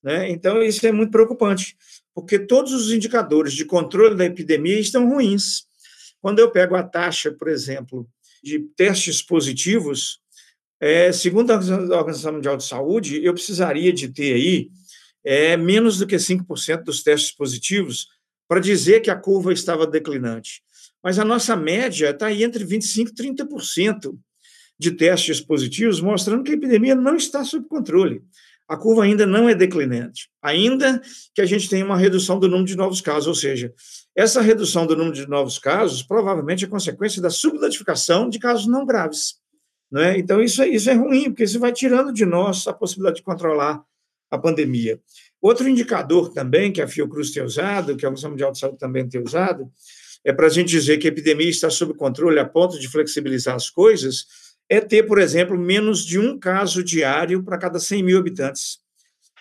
[0.01, 0.31] Né?
[0.31, 1.77] Então, isso é muito preocupante,
[2.15, 5.65] porque todos os indicadores de controle da epidemia estão ruins.
[6.21, 8.09] Quando eu pego a taxa, por exemplo,
[8.45, 10.21] de testes positivos,
[10.79, 14.71] é, segundo a Organização Mundial de Saúde, eu precisaria de ter aí
[15.25, 18.09] é, menos do que 5% dos testes positivos
[18.47, 20.63] para dizer que a curva estava declinante.
[21.03, 24.15] Mas a nossa média está aí entre 25% e 30%
[24.79, 28.23] de testes positivos, mostrando que a epidemia não está sob controle.
[28.69, 31.01] A curva ainda não é declinante, ainda
[31.35, 33.73] que a gente tenha uma redução do número de novos casos, ou seja,
[34.17, 38.87] essa redução do número de novos casos provavelmente é consequência da subnotificação de casos não
[38.87, 39.37] graves.
[39.91, 40.19] Né?
[40.19, 43.23] Então, isso é, isso é ruim, porque isso vai tirando de nós a possibilidade de
[43.23, 43.83] controlar
[44.31, 45.01] a pandemia.
[45.41, 49.09] Outro indicador também que a Fiocruz tem usado, que a Organização Mundial de Saúde também
[49.09, 49.71] tem usado,
[50.25, 53.55] é para a gente dizer que a epidemia está sob controle a ponto de flexibilizar
[53.55, 54.27] as coisas,
[54.69, 58.79] é ter, por exemplo, menos de um caso diário para cada 100 mil habitantes.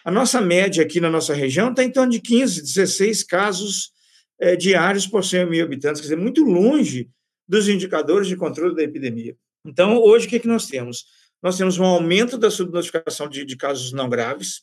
[0.03, 3.93] A nossa média aqui na nossa região está em torno de 15, 16 casos
[4.39, 7.09] é, diários por 100 mil habitantes, quer dizer, muito longe
[7.47, 9.35] dos indicadores de controle da epidemia.
[9.65, 11.05] Então, hoje, o que, é que nós temos?
[11.41, 14.61] Nós temos um aumento da subnotificação de, de casos não graves,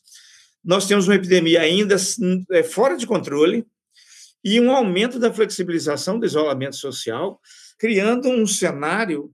[0.63, 1.95] nós temos uma epidemia ainda
[2.51, 3.65] é, fora de controle
[4.43, 7.39] e um aumento da flexibilização do isolamento social,
[7.77, 9.31] criando um cenário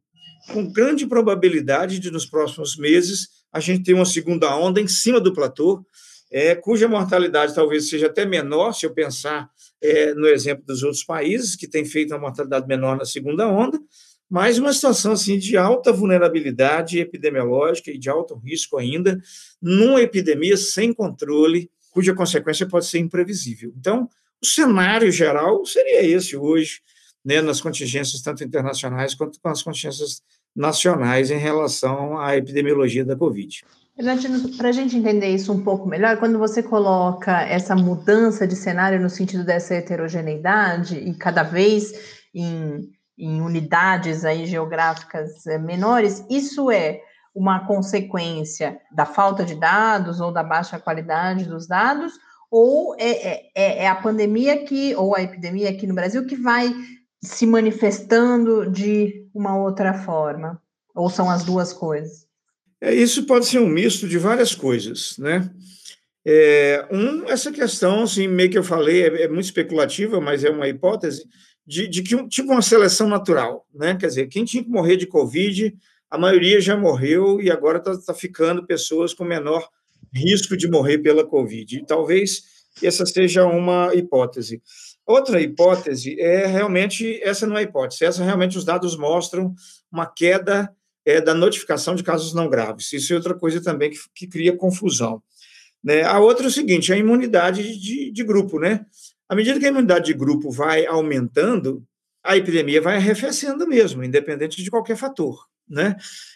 [0.54, 5.19] com grande probabilidade de, nos próximos meses, a gente ter uma segunda onda em cima
[5.19, 5.86] do platô,
[6.32, 9.50] é, cuja mortalidade talvez seja até menor, se eu pensar
[9.82, 13.80] é, no exemplo dos outros países, que têm feito uma mortalidade menor na segunda onda,
[14.30, 19.22] mas uma situação assim de alta vulnerabilidade epidemiológica e de alto risco ainda,
[19.62, 23.74] numa epidemia sem controle, cuja consequência pode ser imprevisível.
[23.78, 24.10] Então,
[24.42, 26.82] o cenário geral seria esse hoje,
[27.24, 30.22] né, nas contingências tanto internacionais quanto nas contingências
[30.56, 33.63] nacionais em relação à epidemiologia da Covid.
[34.58, 39.02] Para a gente entender isso um pouco melhor, quando você coloca essa mudança de cenário
[39.02, 46.70] no sentido dessa heterogeneidade e cada vez em, em unidades aí geográficas eh, menores, isso
[46.70, 47.02] é
[47.34, 52.14] uma consequência da falta de dados ou da baixa qualidade dos dados,
[52.52, 56.36] ou é, é, é, é a pandemia que, ou a epidemia aqui no Brasil que
[56.36, 56.72] vai
[57.24, 60.62] se manifestando de uma outra forma?
[60.94, 62.27] Ou são as duas coisas?
[62.82, 65.50] É, isso pode ser um misto de várias coisas, né?
[66.26, 70.50] É, um, essa questão, assim, meio que eu falei, é, é muito especulativa, mas é
[70.50, 71.24] uma hipótese,
[71.66, 73.96] de, de que um, tipo uma seleção natural, né?
[73.96, 75.76] Quer dizer, quem tinha que morrer de Covid,
[76.10, 79.68] a maioria já morreu e agora está tá ficando pessoas com menor
[80.13, 81.78] risco de morrer pela Covid.
[81.78, 82.44] E talvez
[82.82, 84.62] essa seja uma hipótese.
[85.06, 89.54] Outra hipótese é realmente, essa não é hipótese, essa realmente os dados mostram
[89.92, 90.70] uma queda
[91.08, 92.91] é, da notificação de casos não graves.
[92.91, 95.24] Isso é outra coisa também que, que cria confusão.
[95.82, 96.04] Né?
[96.04, 98.86] A outra é o seguinte, a imunidade de, de grupo, né?
[99.30, 101.82] À medida que a imunidade de grupo vai aumentando,
[102.22, 105.46] a epidemia vai arrefecendo mesmo, independente de qualquer fator.
[105.70, 105.96] Né?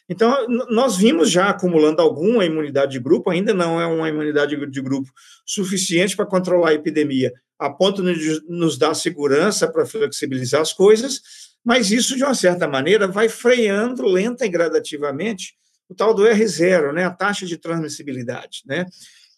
[0.09, 4.81] Então, nós vimos já acumulando alguma imunidade de grupo, ainda não é uma imunidade de
[4.81, 5.09] grupo
[5.45, 11.21] suficiente para controlar a epidemia, a ponto de nos dar segurança para flexibilizar as coisas,
[11.63, 15.55] mas isso, de uma certa maneira, vai freando lenta e gradativamente
[15.87, 18.61] o tal do R0, né, a taxa de transmissibilidade.
[18.65, 18.85] Né?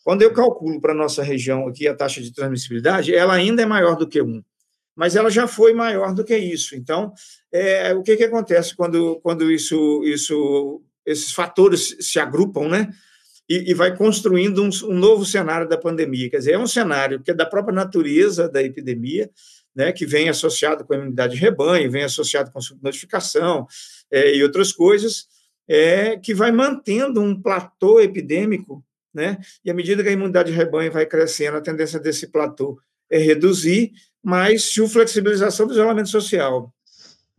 [0.04, 3.66] Quando eu calculo para a nossa região aqui a taxa de transmissibilidade, ela ainda é
[3.66, 4.44] maior do que 1,
[4.96, 6.76] mas ela já foi maior do que isso.
[6.76, 7.12] Então,
[7.52, 12.90] é, o que, que acontece quando, quando isso, isso, esses fatores se agrupam, né?
[13.50, 16.30] E, e vai construindo um, um, novo cenário da pandemia.
[16.30, 19.30] Quer dizer, é um cenário que é da própria natureza da epidemia,
[19.76, 23.68] né, que vem associado com a imunidade de rebanho, vem associado com subnotificação
[24.12, 25.28] é, e outras coisas,
[25.68, 28.84] é, que vai mantendo um platô epidêmico,
[29.14, 32.80] né, e à medida que a imunidade de rebanho vai crescendo, a tendência desse platô
[33.10, 36.74] é reduzir, mas se a flexibilização do isolamento social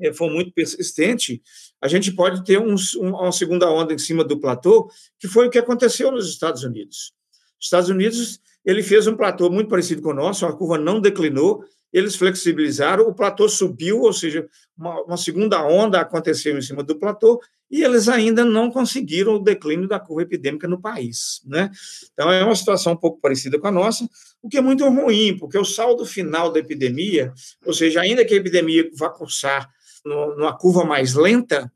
[0.01, 1.42] é, for muito persistente,
[1.81, 5.47] a gente pode ter um, um, uma segunda onda em cima do platô, que foi
[5.47, 7.12] o que aconteceu nos Estados Unidos.
[7.61, 11.01] Os Estados Unidos ele fez um platô muito parecido com o nosso, a curva não
[11.01, 16.83] declinou, eles flexibilizaram, o platô subiu, ou seja, uma, uma, segunda onda aconteceu em cima
[16.83, 21.40] do platô, e eles ainda não conseguiram o declínio da curva epidêmica no país.
[21.46, 21.70] Né?
[22.12, 24.09] Então, é uma situação um pouco parecida com a nossa,
[24.42, 27.33] o que é muito ruim, porque o saldo final da epidemia,
[27.64, 29.70] ou seja, ainda que a epidemia vá cursar
[30.04, 31.72] numa curva mais lenta,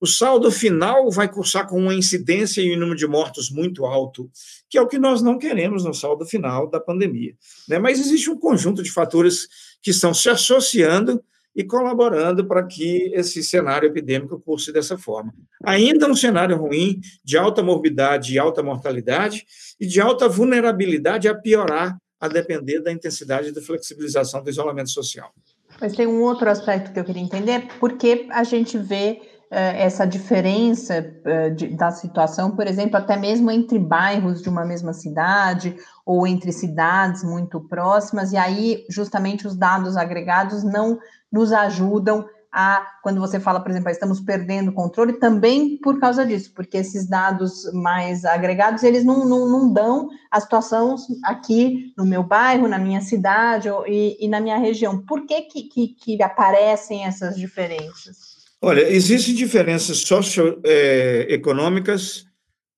[0.00, 4.30] o saldo final vai cursar com uma incidência e um número de mortos muito alto,
[4.68, 7.34] que é o que nós não queremos no saldo final da pandemia.
[7.68, 7.78] Né?
[7.78, 9.46] Mas existe um conjunto de fatores
[9.82, 11.22] que estão se associando
[11.54, 15.34] e colaborando para que esse cenário epidêmico curse dessa forma.
[15.64, 19.44] Ainda um cenário ruim, de alta morbidade e alta mortalidade,
[19.78, 25.34] e de alta vulnerabilidade a piorar, a depender da intensidade da flexibilização do isolamento social.
[25.80, 30.94] Mas tem um outro aspecto que eu queria entender, porque a gente vê essa diferença
[31.24, 36.52] eh, da situação, por exemplo, até mesmo entre bairros de uma mesma cidade ou entre
[36.52, 40.98] cidades muito próximas, e aí justamente os dados agregados não
[41.32, 46.26] nos ajudam a, quando você fala, por exemplo, ah, estamos perdendo controle, também por causa
[46.26, 52.04] disso, porque esses dados mais agregados, eles não, não, não dão a situação aqui no
[52.04, 55.00] meu bairro, na minha cidade e, e na minha região.
[55.00, 58.29] Por que, que, que, que aparecem essas diferenças?
[58.62, 62.26] Olha, existem diferenças socioeconômicas,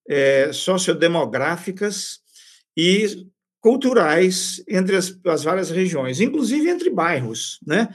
[0.08, 2.20] é, sociodemográficas
[2.76, 3.26] e
[3.60, 7.88] culturais entre as, as, várias regiões, inclusive entre bairros, né?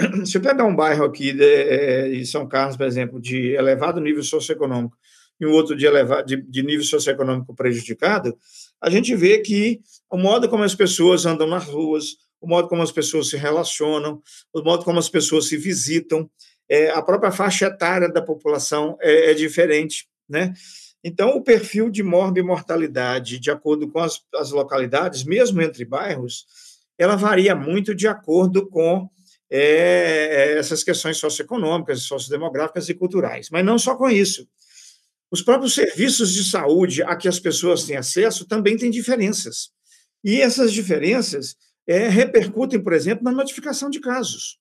[0.26, 4.00] Se eu pegar um bairro aqui de, é, de São Carlos, por exemplo, de elevado
[4.00, 4.96] nível socioeconômico
[5.40, 8.36] e um outro de, elevado, de, de nível socioeconômico prejudicado,
[8.80, 9.80] a gente vê que
[10.10, 14.22] o modo como as pessoas andam nas ruas, o modo como as pessoas se relacionam,
[14.52, 16.28] o modo como as pessoas se visitam,
[16.68, 20.52] é, a própria faixa etária da população é, é diferente, né?
[21.02, 26.44] Então, o perfil de mortalidade, de acordo com as, as, localidades, mesmo entre bairros,
[26.98, 29.08] ela varia muito de acordo com
[29.48, 33.48] é, essas questões socioeconômicas, sociodemográficas e culturais.
[33.50, 34.46] Mas não só com isso.
[35.30, 39.70] Os próprios serviços de saúde a que as pessoas têm acesso também têm diferenças.
[40.24, 41.54] E essas diferenças
[41.86, 44.58] é, repercutem, por exemplo, na notificação de casos.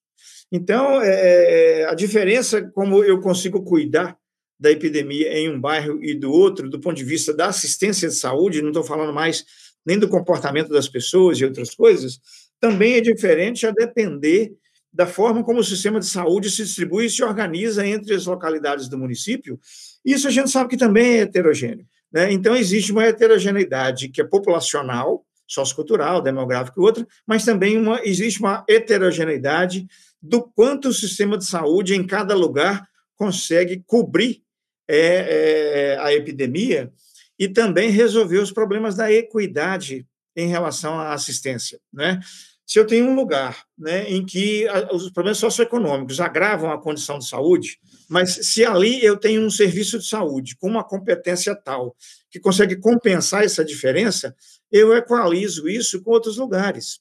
[0.51, 4.17] Então, é, a diferença como eu consigo cuidar
[4.59, 8.15] da epidemia em um bairro e do outro, do ponto de vista da assistência de
[8.15, 9.45] saúde, não estou falando mais
[9.85, 12.19] nem do comportamento das pessoas e outras coisas,
[12.59, 14.53] também é diferente a depender
[14.91, 18.89] da forma como o sistema de saúde se distribui e se organiza entre as localidades
[18.89, 19.59] do município.
[20.03, 21.85] Isso a gente sabe que também é heterogêneo.
[22.11, 22.31] Né?
[22.31, 28.39] Então, existe uma heterogeneidade que é populacional, sociocultural, demográfica e outra, mas também uma, existe
[28.39, 29.87] uma heterogeneidade
[30.21, 34.41] do quanto o sistema de saúde em cada lugar consegue cobrir
[34.87, 36.91] é, é, a epidemia
[37.37, 41.79] e também resolver os problemas da equidade em relação à assistência.
[41.91, 42.19] Né?
[42.65, 47.27] Se eu tenho um lugar né, em que os problemas socioeconômicos agravam a condição de
[47.27, 51.95] saúde, mas se ali eu tenho um serviço de saúde com uma competência tal
[52.29, 54.35] que consegue compensar essa diferença,
[54.71, 56.99] eu equalizo isso com outros lugares.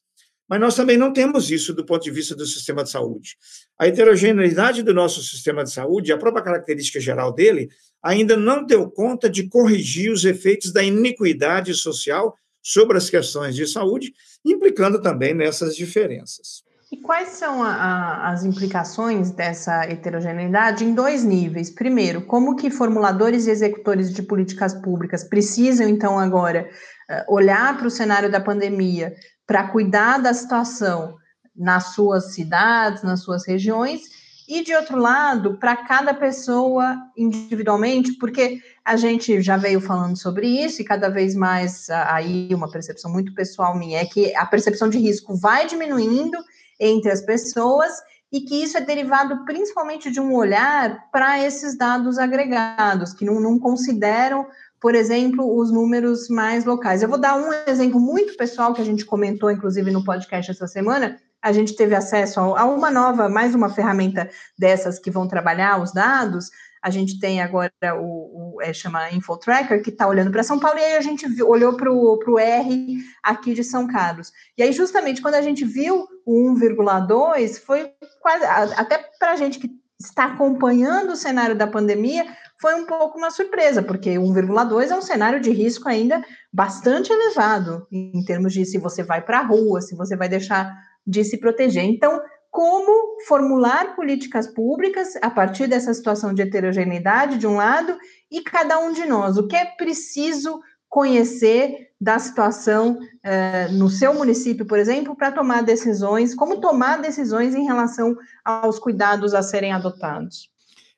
[0.48, 3.36] Mas nós também não temos isso do ponto de vista do sistema de saúde.
[3.78, 7.68] A heterogeneidade do nosso sistema de saúde, a própria característica geral dele,
[8.02, 13.66] ainda não deu conta de corrigir os efeitos da iniquidade social sobre as questões de
[13.66, 14.12] saúde,
[14.44, 16.64] implicando também nessas diferenças.
[16.90, 21.68] E quais são a, a, as implicações dessa heterogeneidade em dois níveis?
[21.68, 26.68] Primeiro, como que formuladores e executores de políticas públicas precisam, então, agora
[27.10, 29.12] eh, olhar para o cenário da pandemia
[29.46, 31.16] para cuidar da situação
[31.54, 34.02] nas suas cidades, nas suas regiões,
[34.48, 40.46] e de outro lado, para cada pessoa individualmente, porque a gente já veio falando sobre
[40.46, 44.88] isso e cada vez mais aí uma percepção muito pessoal minha é que a percepção
[44.88, 46.38] de risco vai diminuindo
[46.78, 47.92] entre as pessoas
[48.30, 53.40] e que isso é derivado principalmente de um olhar para esses dados agregados, que não,
[53.40, 54.46] não consideram
[54.80, 57.02] por exemplo, os números mais locais.
[57.02, 60.66] Eu vou dar um exemplo muito pessoal que a gente comentou, inclusive, no podcast essa
[60.66, 61.18] semana.
[61.42, 65.92] A gente teve acesso a uma nova, mais uma ferramenta dessas que vão trabalhar os
[65.92, 66.50] dados.
[66.82, 70.78] A gente tem agora o, o é, chama InfoTracker, que está olhando para São Paulo,
[70.78, 74.32] e aí a gente viu, olhou para o R aqui de São Carlos.
[74.56, 79.58] E aí, justamente, quando a gente viu o 1,2, foi quase, até para a gente
[79.58, 79.70] que
[80.00, 82.26] está acompanhando o cenário da pandemia,
[82.60, 87.86] foi um pouco uma surpresa, porque 1,2 é um cenário de risco ainda bastante elevado,
[87.92, 90.72] em termos de se você vai para a rua, se você vai deixar
[91.06, 91.84] de se proteger.
[91.84, 97.96] Então, como formular políticas públicas a partir dessa situação de heterogeneidade, de um lado,
[98.30, 104.14] e cada um de nós, o que é preciso conhecer da situação eh, no seu
[104.14, 109.72] município, por exemplo, para tomar decisões, como tomar decisões em relação aos cuidados a serem
[109.72, 110.50] adotados.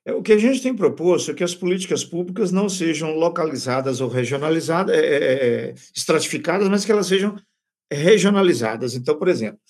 [0.08, 4.00] É, o que a gente tem proposto é que as políticas públicas não sejam localizadas
[4.00, 7.36] ou regionalizadas, é, é, é, estratificadas, mas que elas sejam
[7.92, 8.94] regionalizadas.
[8.94, 9.60] Então, por exemplo,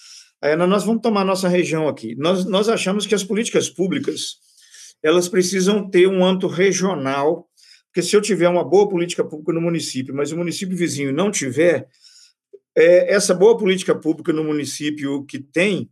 [0.40, 2.14] é, nós vamos tomar nossa região aqui.
[2.14, 4.36] Nós, nós achamos que as políticas públicas
[5.02, 7.48] elas precisam ter um âmbito regional,
[7.86, 11.32] porque se eu tiver uma boa política pública no município, mas o município vizinho não
[11.32, 11.88] tiver,
[12.76, 15.90] é, essa boa política pública no município que tem,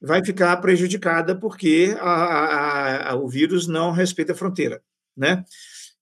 [0.00, 4.82] vai ficar prejudicada porque a, a, a, o vírus não respeita a fronteira,
[5.16, 5.44] né?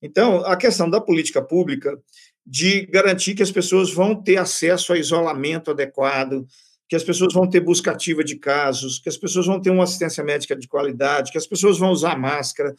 [0.02, 1.98] Então, a questão da política pública
[2.46, 6.46] de garantir que as pessoas vão ter acesso a isolamento adequado,
[6.88, 9.84] que as pessoas vão ter busca ativa de casos, que as pessoas vão ter uma
[9.84, 12.74] assistência médica de qualidade, que as pessoas vão usar máscara,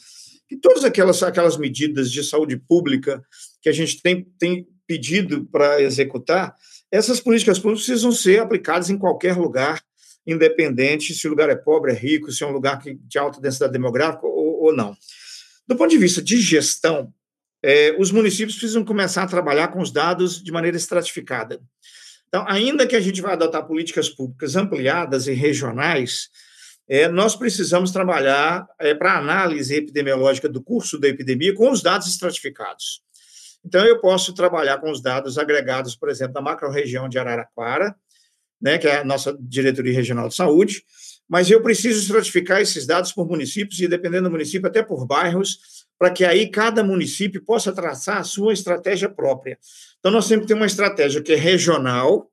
[0.48, 3.24] que todas aquelas, aquelas medidas de saúde pública
[3.62, 6.56] que a gente tem, tem pedido para executar,
[6.92, 9.82] essas políticas públicas precisam ser aplicadas em qualquer lugar,
[10.26, 13.74] independente se o lugar é pobre, é rico, se é um lugar de alta densidade
[13.74, 14.96] demográfica ou, ou não.
[15.68, 17.14] Do ponto de vista de gestão,
[17.64, 21.60] é, os municípios precisam começar a trabalhar com os dados de maneira estratificada.
[22.28, 26.30] Então, ainda que a gente vá adotar políticas públicas ampliadas e regionais,
[26.88, 32.08] é, nós precisamos trabalhar é, para análise epidemiológica do curso da epidemia com os dados
[32.08, 33.02] estratificados.
[33.66, 37.96] Então, eu posso trabalhar com os dados agregados, por exemplo, da macro-região de Araraquara,
[38.62, 40.84] né, que é a nossa Diretoria Regional de Saúde,
[41.28, 45.86] mas eu preciso estratificar esses dados por municípios e, dependendo do município, até por bairros,
[45.98, 49.58] para que aí cada município possa traçar a sua estratégia própria.
[50.00, 52.30] Então, nós sempre temos uma estratégia que é regional,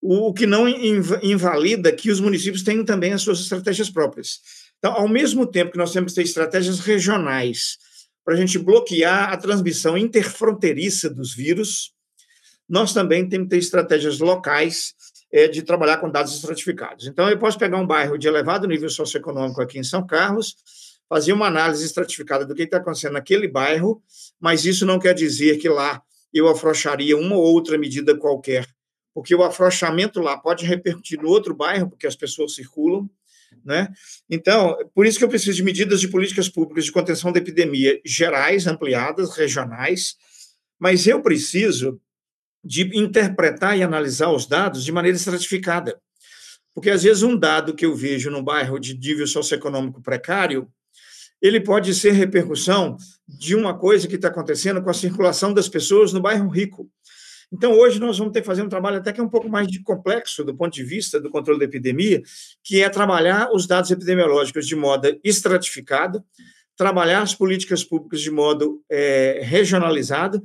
[0.00, 4.40] o que não invalida que os municípios tenham também as suas estratégias próprias.
[4.78, 7.78] Então, ao mesmo tempo que nós temos que ter estratégias regionais
[8.24, 11.92] para a gente bloquear a transmissão interfronteiriça dos vírus,
[12.68, 14.92] nós também temos que ter estratégias locais
[15.32, 17.06] é, de trabalhar com dados estratificados.
[17.06, 20.54] Então, eu posso pegar um bairro de elevado nível socioeconômico aqui em São Carlos,
[21.08, 24.02] fazer uma análise estratificada do que está acontecendo naquele bairro,
[24.38, 26.02] mas isso não quer dizer que lá
[26.32, 28.66] eu afrouxaria uma ou outra medida qualquer,
[29.14, 33.10] porque o afrouxamento lá pode repercutir no outro bairro, porque as pessoas circulam,
[33.64, 33.88] né?
[34.28, 38.00] Então, por isso que eu preciso de medidas de políticas públicas de contenção da epidemia
[38.04, 40.16] gerais, ampliadas, regionais,
[40.78, 42.00] mas eu preciso
[42.64, 46.00] de interpretar e analisar os dados de maneira estratificada.
[46.74, 50.68] Porque, às vezes, um dado que eu vejo no bairro de nível socioeconômico precário,
[51.40, 52.96] ele pode ser repercussão
[53.26, 56.88] de uma coisa que está acontecendo com a circulação das pessoas no bairro rico.
[57.52, 59.68] Então, hoje nós vamos ter que fazer um trabalho até que é um pouco mais
[59.68, 62.22] de complexo do ponto de vista do controle da epidemia,
[62.64, 66.24] que é trabalhar os dados epidemiológicos de modo estratificado,
[66.76, 70.42] trabalhar as políticas públicas de modo é, regionalizado,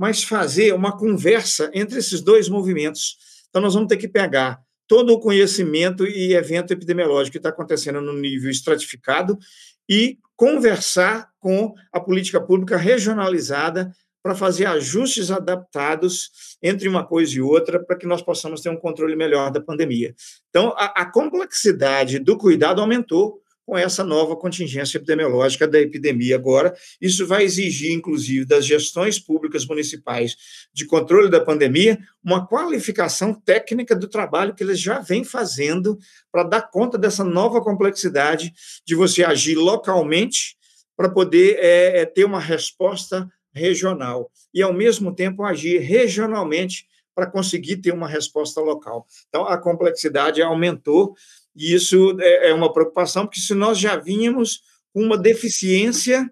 [0.00, 3.18] mas fazer uma conversa entre esses dois movimentos.
[3.50, 8.00] Então, nós vamos ter que pegar todo o conhecimento e evento epidemiológico que está acontecendo
[8.00, 9.38] no nível estratificado
[9.86, 13.92] e conversar com a política pública regionalizada
[14.22, 16.30] para fazer ajustes adaptados
[16.62, 20.14] entre uma coisa e outra, para que nós possamos ter um controle melhor da pandemia.
[20.48, 26.74] Então, a, a complexidade do cuidado aumentou com essa nova contingência epidemiológica da epidemia agora.
[27.00, 30.34] Isso vai exigir, inclusive, das gestões públicas municipais
[30.74, 35.96] de controle da pandemia, uma qualificação técnica do trabalho que eles já vêm fazendo
[36.32, 38.52] para dar conta dessa nova complexidade
[38.84, 40.56] de você agir localmente
[40.96, 47.76] para poder é, ter uma resposta regional e, ao mesmo tempo, agir regionalmente para conseguir
[47.76, 49.06] ter uma resposta local.
[49.28, 51.14] Então, a complexidade aumentou
[51.54, 54.60] e isso é, é uma preocupação, porque se nós já vínhamos
[54.94, 56.28] uma deficiência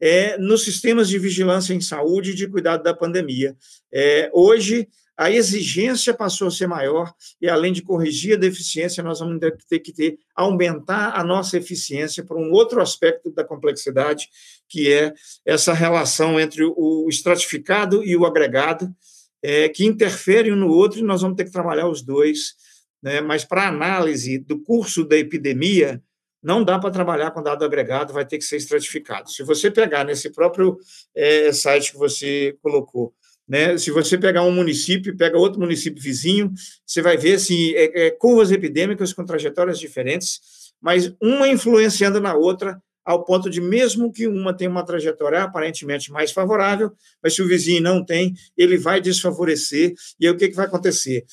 [0.00, 3.54] é, nos sistemas de vigilância em saúde e de cuidado da pandemia.
[3.92, 7.12] É, hoje, a exigência passou a ser maior
[7.42, 12.24] e, além de corrigir a deficiência, nós vamos ter que ter, aumentar a nossa eficiência
[12.24, 14.28] para um outro aspecto da complexidade,
[14.66, 15.12] que é
[15.44, 18.88] essa relação entre o estratificado e o agregado,
[19.42, 22.54] é, que interferem um no outro e nós vamos ter que trabalhar os dois
[23.02, 23.20] né?
[23.20, 26.02] mas para análise do curso da epidemia,
[26.42, 29.30] não dá para trabalhar com dado agregado, vai ter que ser estratificado.
[29.30, 30.78] Se você pegar nesse próprio
[31.14, 33.12] é, site que você colocou,
[33.46, 36.52] né, se você pegar um município, pega outro município vizinho,
[36.86, 40.40] você vai ver assim, é, é, curvas epidêmicas com trajetórias diferentes,
[40.80, 42.80] mas uma influenciando na outra
[43.10, 47.48] ao ponto de, mesmo que uma tenha uma trajetória aparentemente mais favorável, mas se o
[47.48, 49.94] vizinho não tem, ele vai desfavorecer.
[50.18, 51.24] E aí o que, que vai acontecer?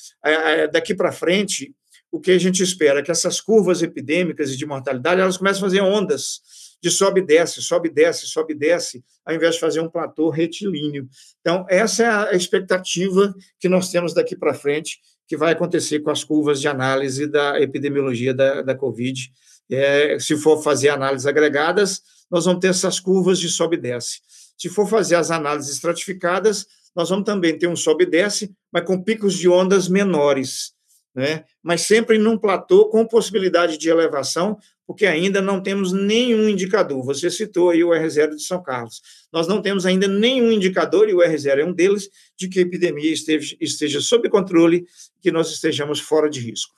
[0.72, 1.72] Daqui para frente,
[2.10, 5.60] o que a gente espera é que essas curvas epidêmicas e de mortalidade elas comecem
[5.60, 6.40] a fazer ondas
[6.82, 9.88] de sobe e desce, sobe e desce, sobe e desce, ao invés de fazer um
[9.88, 11.08] platô retilíneo.
[11.40, 14.98] Então, essa é a expectativa que nós temos daqui para frente,
[15.28, 19.30] que vai acontecer com as curvas de análise da epidemiologia da, da Covid
[19.70, 24.20] é, se for fazer análises agregadas, nós vamos ter essas curvas de sobe e desce.
[24.56, 28.84] Se for fazer as análises estratificadas, nós vamos também ter um sobe e desce, mas
[28.84, 30.72] com picos de ondas menores,
[31.14, 31.44] né?
[31.62, 37.04] mas sempre num platô com possibilidade de elevação, porque ainda não temos nenhum indicador.
[37.04, 39.02] Você citou aí o R0 de São Carlos.
[39.32, 42.62] Nós não temos ainda nenhum indicador, e o R0 é um deles, de que a
[42.62, 44.86] epidemia esteja, esteja sob controle,
[45.20, 46.74] que nós estejamos fora de risco.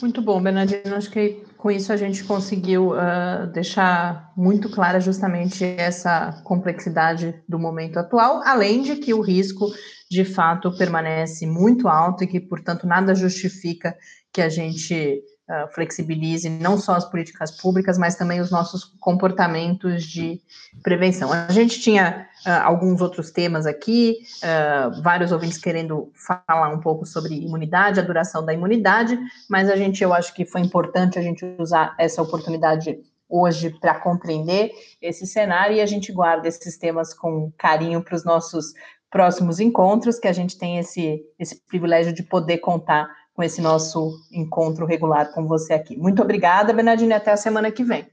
[0.00, 0.94] Muito bom, Bernardino.
[0.94, 7.58] Acho que com isso a gente conseguiu uh, deixar muito clara justamente essa complexidade do
[7.58, 9.66] momento atual, além de que o risco
[10.08, 13.96] de fato permanece muito alto e que, portanto, nada justifica
[14.32, 20.04] que a gente uh, flexibilize não só as políticas públicas, mas também os nossos comportamentos
[20.04, 20.40] de
[20.82, 21.32] prevenção.
[21.32, 27.06] A gente tinha uh, alguns outros temas aqui, uh, vários ouvintes querendo falar um pouco
[27.06, 29.18] sobre imunidade, a duração da imunidade,
[29.48, 33.98] mas a gente, eu acho que foi importante a gente usar essa oportunidade hoje para
[33.98, 34.70] compreender
[35.02, 38.72] esse cenário e a gente guarda esses temas com carinho para os nossos
[39.10, 44.18] próximos encontros, que a gente tem esse, esse privilégio de poder contar com esse nosso
[44.32, 45.94] encontro regular com você aqui.
[45.94, 48.06] Muito obrigada, Bernardine, até a semana que vem.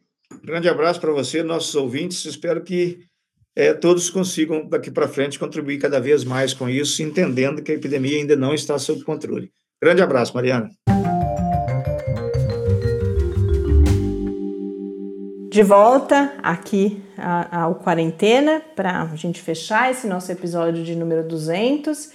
[0.43, 2.25] Grande abraço para você, nossos ouvintes.
[2.25, 2.99] Espero que
[3.55, 7.75] é, todos consigam, daqui para frente, contribuir cada vez mais com isso, entendendo que a
[7.75, 9.49] epidemia ainda não está sob controle.
[9.81, 10.69] Grande abraço, Mariana.
[15.49, 17.01] De volta aqui
[17.51, 22.11] ao Quarentena para a gente fechar esse nosso episódio de número 200.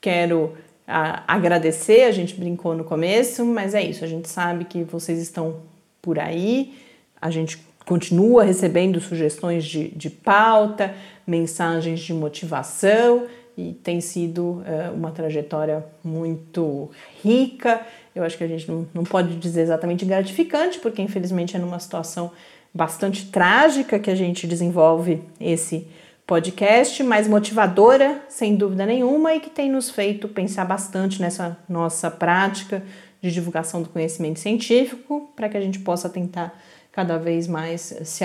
[0.00, 0.54] Quero
[0.88, 5.20] a, agradecer, a gente brincou no começo, mas é isso, a gente sabe que vocês
[5.20, 5.56] estão
[6.00, 6.74] por aí,
[7.20, 10.94] a gente continua recebendo sugestões de, de pauta,
[11.26, 13.26] mensagens de motivação
[13.56, 16.90] e tem sido uh, uma trajetória muito
[17.22, 17.80] rica.
[18.14, 21.78] Eu acho que a gente não, não pode dizer exatamente gratificante, porque infelizmente é numa
[21.78, 22.30] situação
[22.72, 25.86] bastante trágica que a gente desenvolve esse
[26.28, 32.10] podcast, mas motivadora, sem dúvida nenhuma, e que tem nos feito pensar bastante nessa nossa
[32.10, 32.82] prática
[33.22, 36.54] de divulgação do conhecimento científico, para que a gente possa tentar
[36.92, 38.22] cada vez mais se,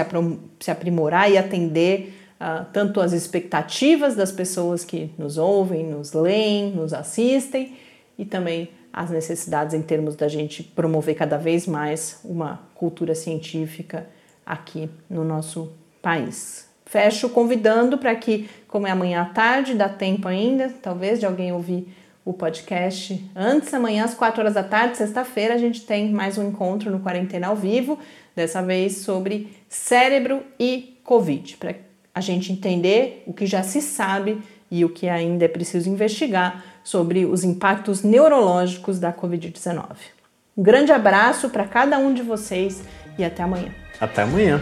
[0.59, 6.71] se aprimorar e atender uh, tanto as expectativas das pessoas que nos ouvem, nos leem,
[6.71, 7.77] nos assistem,
[8.19, 14.09] e também as necessidades em termos da gente promover cada vez mais uma cultura científica
[14.45, 16.72] aqui no nosso país.
[16.93, 21.51] Fecho convidando para que, como é amanhã à tarde, dá tempo ainda, talvez, de alguém
[21.51, 21.91] ouvir
[22.23, 26.47] o podcast antes, amanhã às 4 horas da tarde, sexta-feira, a gente tem mais um
[26.47, 27.97] encontro no Quarentena ao Vivo,
[28.35, 31.73] dessa vez sobre cérebro e Covid, para
[32.13, 34.39] a gente entender o que já se sabe
[34.69, 39.83] e o que ainda é preciso investigar sobre os impactos neurológicos da Covid-19.
[40.55, 42.83] Um grande abraço para cada um de vocês
[43.17, 43.73] e até amanhã.
[43.99, 44.61] Até amanhã.